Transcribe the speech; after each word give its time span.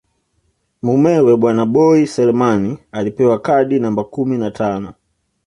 Mumewe 0.83 1.33
bwana 1.37 1.65
Boi 1.65 2.07
Selemani 2.07 2.77
alipewa 2.91 3.39
kadi 3.39 3.79
namba 3.79 4.03
kumi 4.03 4.37
na 4.37 4.51
tano 4.51 4.93